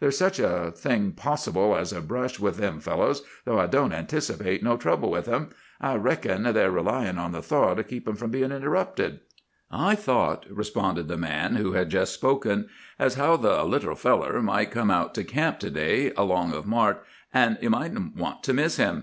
[0.00, 4.62] There's such a thing possible as a brush with them fellows, though I don't anticipate
[4.62, 5.50] no trouble with 'em.
[5.78, 9.20] I reckon they're relyin' on the thaw to keep 'em from bein' interrupted.'
[9.70, 14.70] "'I thought,' responded the man who had just spoken, 'as how the "little feller" might
[14.70, 17.04] come out to camp to day, along of Mart,
[17.34, 19.02] an' you mightn't want to miss him.